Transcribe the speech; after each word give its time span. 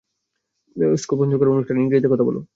School sponsor 0.95 1.37
করা 1.39 1.51
অনুষ্ঠানে, 1.51 1.79
ইংরেজীতে 1.81 2.11
কথা 2.13 2.25
বলো! 2.25 2.39